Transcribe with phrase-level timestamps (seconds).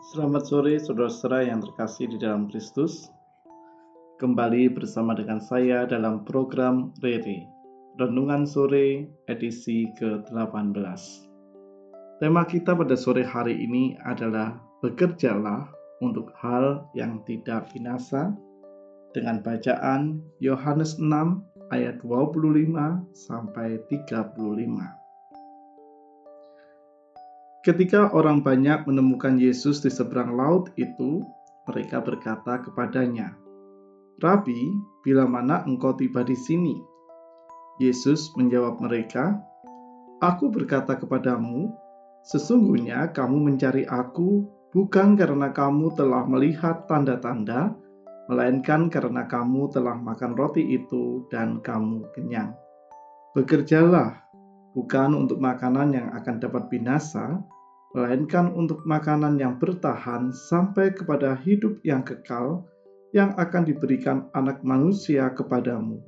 [0.00, 3.12] Selamat sore saudara-saudara yang terkasih di dalam Kristus.
[4.16, 7.44] Kembali bersama dengan saya dalam program Rere,
[8.00, 10.80] Renungan Sore edisi ke-18.
[12.24, 15.68] Tema kita pada sore hari ini adalah Bekerjalah
[16.00, 18.32] untuk hal yang tidak binasa
[19.12, 21.12] dengan bacaan Yohanes 6
[21.68, 22.72] ayat 25
[23.12, 25.01] sampai 35.
[27.62, 31.22] Ketika orang banyak menemukan Yesus di seberang laut itu,
[31.70, 33.38] mereka berkata kepadanya,
[34.18, 34.74] "Rabi,
[35.06, 36.74] bila mana engkau tiba di sini?"
[37.78, 39.38] Yesus menjawab mereka,
[40.18, 41.70] "Aku berkata kepadamu,
[42.26, 44.42] sesungguhnya kamu mencari Aku
[44.74, 47.78] bukan karena kamu telah melihat tanda-tanda,
[48.26, 52.58] melainkan karena kamu telah makan roti itu dan kamu kenyang.
[53.38, 54.21] Bekerjalah
[54.72, 57.40] bukan untuk makanan yang akan dapat binasa,
[57.92, 62.64] melainkan untuk makanan yang bertahan sampai kepada hidup yang kekal
[63.12, 66.00] yang akan diberikan anak manusia kepadamu.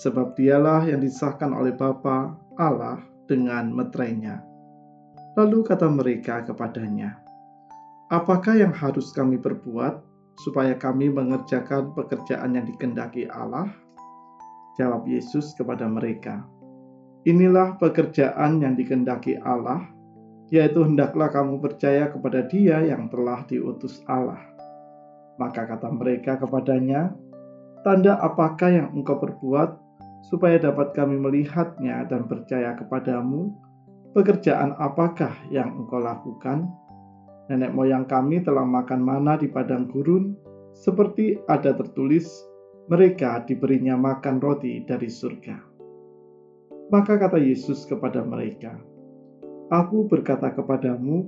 [0.00, 4.40] Sebab dialah yang disahkan oleh Bapa Allah dengan meterainya.
[5.36, 7.20] Lalu kata mereka kepadanya,
[8.10, 10.02] Apakah yang harus kami perbuat
[10.42, 13.70] supaya kami mengerjakan pekerjaan yang dikendaki Allah?
[14.74, 16.42] Jawab Yesus kepada mereka,
[17.28, 19.84] Inilah pekerjaan yang dikendaki Allah,
[20.48, 24.40] yaitu hendaklah kamu percaya kepada Dia yang telah diutus Allah.
[25.36, 27.12] Maka kata mereka kepadanya,
[27.84, 29.76] "Tanda apakah yang engkau perbuat
[30.32, 33.52] supaya dapat kami melihatnya dan percaya kepadamu?
[34.16, 36.72] Pekerjaan apakah yang engkau lakukan?
[37.52, 40.40] Nenek moyang kami telah makan mana di padang gurun,
[40.72, 42.32] seperti ada tertulis,
[42.88, 45.69] mereka diberinya makan roti dari surga."
[46.90, 48.74] Maka kata Yesus kepada mereka,
[49.70, 51.22] Aku berkata kepadamu,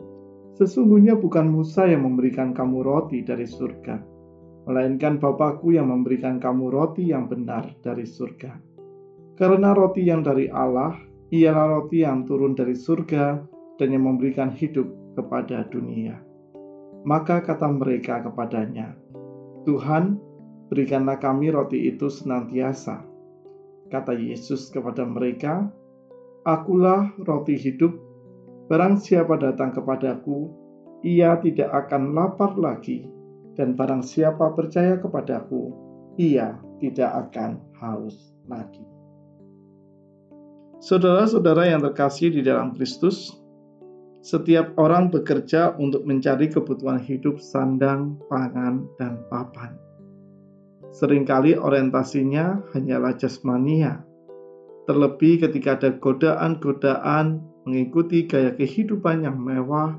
[0.59, 4.03] sesungguhnya bukan Musa yang memberikan kamu roti dari surga,
[4.67, 8.59] melainkan Bapakku yang memberikan kamu roti yang benar dari surga.
[9.39, 10.99] Karena roti yang dari Allah
[11.31, 13.39] ialah roti yang turun dari surga
[13.79, 16.19] dan yang memberikan hidup kepada dunia.
[17.07, 18.99] Maka kata mereka kepadanya,
[19.63, 20.19] Tuhan,
[20.75, 23.12] berikanlah kami roti itu senantiasa
[23.93, 25.69] Kata Yesus kepada mereka,
[26.49, 27.93] Akulah roti hidup,
[28.73, 30.49] barang siapa datang kepadaku,
[31.05, 33.05] ia tidak akan lapar lagi,
[33.53, 35.77] dan barang siapa percaya kepadaku,
[36.17, 38.83] ia tidak akan haus lagi.
[40.83, 43.39] Saudara-saudara yang terkasih di dalam Kristus,
[44.25, 49.79] setiap orang bekerja untuk mencari kebutuhan hidup sandang, pangan, dan papan.
[50.93, 54.05] Seringkali orientasinya hanyalah jasmania.
[54.85, 59.97] Terlebih ketika ada godaan-godaan mengikuti gaya kehidupan yang mewah,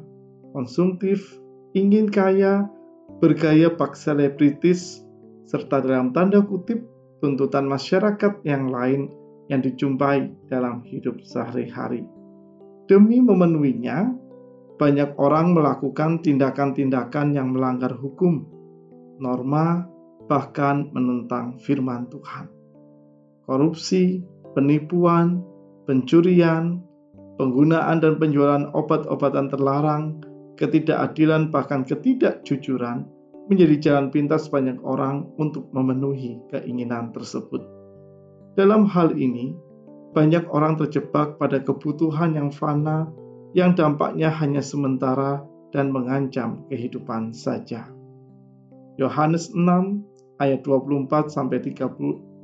[0.53, 1.41] konsumtif,
[1.73, 2.69] ingin kaya,
[3.17, 5.01] bergaya bak selebritis,
[5.49, 6.85] serta dalam tanda kutip
[7.23, 9.09] tuntutan masyarakat yang lain
[9.49, 12.05] yang dijumpai dalam hidup sehari-hari.
[12.85, 14.11] Demi memenuhinya,
[14.77, 18.43] banyak orang melakukan tindakan-tindakan yang melanggar hukum,
[19.17, 19.87] norma,
[20.27, 22.47] bahkan menentang firman Tuhan.
[23.43, 24.23] Korupsi,
[24.55, 25.43] penipuan,
[25.83, 26.79] pencurian,
[27.35, 30.03] penggunaan dan penjualan obat-obatan terlarang,
[30.55, 33.03] ketidakadilan, bahkan ketidakjujuran
[33.51, 37.59] menjadi jalan pintas banyak orang untuk memenuhi keinginan tersebut.
[38.55, 39.51] Dalam hal ini,
[40.13, 43.09] banyak orang terjebak pada kebutuhan yang fana
[43.57, 45.41] yang dampaknya hanya sementara
[45.73, 47.89] dan mengancam kehidupan saja.
[49.01, 50.12] Yohanes 6
[50.43, 52.43] ayat 24 sampai 35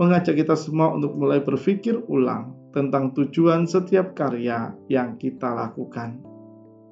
[0.00, 6.18] mengajak kita semua untuk mulai berpikir ulang tentang tujuan setiap karya yang kita lakukan.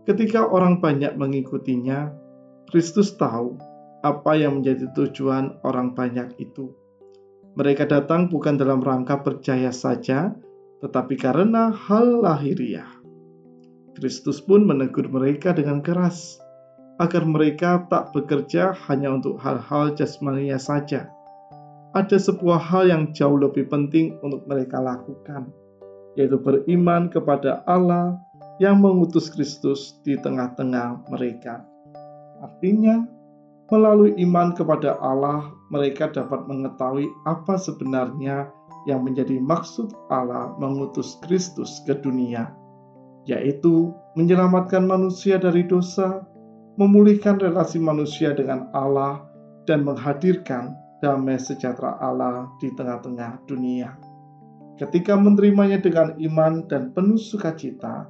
[0.06, 2.12] Ketika orang banyak mengikutinya,
[2.70, 3.58] Kristus tahu
[4.06, 6.72] apa yang menjadi tujuan orang banyak itu.
[7.58, 10.32] Mereka datang bukan dalam rangka percaya saja,
[10.80, 12.88] tetapi karena hal lahiriah.
[13.98, 16.40] Kristus pun menegur mereka dengan keras
[17.00, 21.08] agar mereka tak bekerja hanya untuk hal-hal jasmania saja.
[21.96, 25.48] Ada sebuah hal yang jauh lebih penting untuk mereka lakukan,
[26.14, 28.20] yaitu beriman kepada Allah
[28.60, 31.64] yang mengutus Kristus di tengah-tengah mereka.
[32.44, 33.08] Artinya,
[33.72, 38.52] melalui iman kepada Allah, mereka dapat mengetahui apa sebenarnya
[38.84, 42.52] yang menjadi maksud Allah mengutus Kristus ke dunia,
[43.24, 46.22] yaitu menyelamatkan manusia dari dosa
[46.80, 49.20] memulihkan relasi manusia dengan Allah,
[49.68, 50.72] dan menghadirkan
[51.04, 53.92] damai sejahtera Allah di tengah-tengah dunia.
[54.80, 58.08] Ketika menerimanya dengan iman dan penuh sukacita,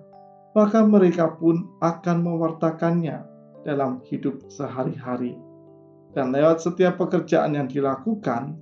[0.54, 3.26] maka mereka pun akan mewartakannya
[3.66, 5.34] dalam hidup sehari-hari.
[6.14, 8.54] Dan lewat setiap pekerjaan yang dilakukan,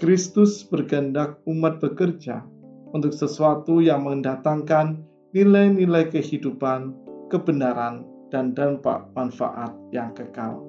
[0.00, 2.44] Kristus berkehendak umat bekerja
[2.96, 5.04] untuk sesuatu yang mendatangkan
[5.36, 6.96] nilai-nilai kehidupan,
[7.28, 10.62] kebenaran, dan dampak manfaat yang kekal.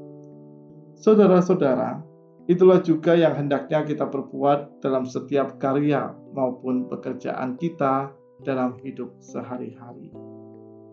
[0.95, 1.99] Saudara-saudara,
[2.47, 10.11] itulah juga yang hendaknya kita perbuat dalam setiap karya maupun pekerjaan kita dalam hidup sehari-hari.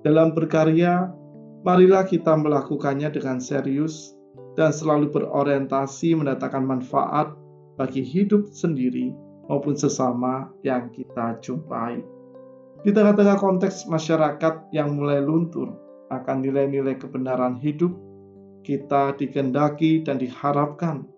[0.03, 1.15] Dalam berkarya,
[1.63, 4.11] marilah kita melakukannya dengan serius
[4.59, 7.33] dan selalu berorientasi mendatangkan manfaat
[7.79, 9.15] bagi hidup sendiri
[9.47, 12.03] maupun sesama yang kita jumpai.
[12.83, 15.71] Di tengah-tengah konteks masyarakat yang mulai luntur
[16.13, 17.97] akan nilai-nilai kebenaran hidup,
[18.63, 21.09] kita dikendaki dan diharapkan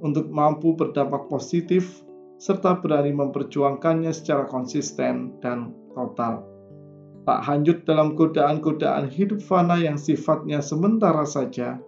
[0.00, 2.00] untuk mampu berdampak positif
[2.40, 6.50] serta berani memperjuangkannya secara konsisten dan total
[7.30, 11.78] tak hanyut dalam godaan-godaan hidup fana yang sifatnya sementara saja,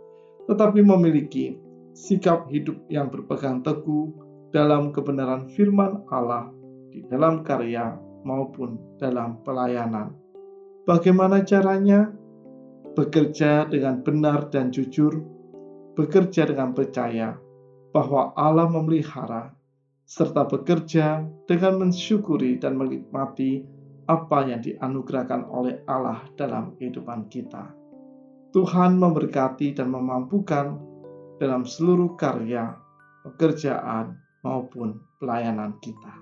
[0.46, 1.56] tetapi memiliki
[1.96, 4.12] sikap hidup yang berpegang teguh
[4.52, 6.52] dalam kebenaran firman Allah
[6.92, 10.12] di dalam karya maupun dalam pelayanan.
[10.84, 12.12] Bagaimana caranya?
[12.92, 15.24] Bekerja dengan benar dan jujur,
[15.96, 17.36] bekerja dengan percaya
[17.92, 19.52] bahwa Allah memelihara,
[20.04, 23.64] serta bekerja dengan mensyukuri dan menikmati
[24.08, 27.72] apa yang dianugerahkan oleh Allah dalam kehidupan kita.
[28.52, 30.76] Tuhan memberkati dan memampukan
[31.40, 32.76] dalam seluruh karya,
[33.24, 36.21] pekerjaan, maupun pelayanan kita.